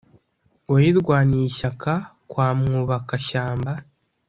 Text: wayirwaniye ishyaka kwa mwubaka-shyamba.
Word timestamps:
wayirwaniye 0.71 1.45
ishyaka 1.47 1.91
kwa 2.29 2.47
mwubaka-shyamba. 2.59 3.71